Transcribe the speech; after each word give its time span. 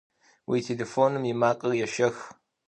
Уи 0.49 0.59
телефоным 0.67 1.23
и 1.31 1.33
макъыр 1.41 1.71
ешэх! 1.85 2.15